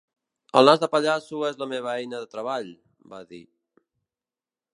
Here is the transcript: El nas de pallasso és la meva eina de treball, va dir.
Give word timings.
El 0.61 0.69
nas 0.69 0.79
de 0.83 0.89
pallasso 0.95 1.43
és 1.49 1.59
la 1.63 1.67
meva 1.75 1.93
eina 2.01 2.23
de 2.25 2.31
treball, 2.33 2.75
va 3.13 3.21
dir. 3.35 3.45